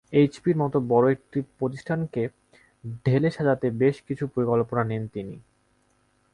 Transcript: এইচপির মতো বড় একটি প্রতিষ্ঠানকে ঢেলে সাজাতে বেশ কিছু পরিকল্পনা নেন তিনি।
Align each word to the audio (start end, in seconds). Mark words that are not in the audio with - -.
এইচপির 0.13 0.55
মতো 0.57 0.77
বড় 0.87 1.05
একটি 1.11 1.39
প্রতিষ্ঠানকে 1.59 2.21
ঢেলে 3.05 3.29
সাজাতে 3.31 3.67
বেশ 3.81 3.95
কিছু 4.07 4.23
পরিকল্পনা 4.27 4.83
নেন 4.83 5.03
তিনি। 5.07 5.35